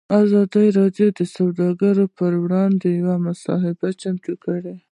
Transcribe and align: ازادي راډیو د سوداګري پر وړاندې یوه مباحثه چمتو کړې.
ازادي 0.21 0.65
راډیو 0.79 1.07
د 1.19 1.21
سوداګري 1.35 2.05
پر 2.17 2.31
وړاندې 2.43 2.87
یوه 2.99 3.15
مباحثه 3.25 3.89
چمتو 4.01 4.33
کړې. 4.43 4.75